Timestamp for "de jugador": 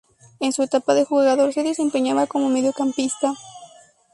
0.95-1.53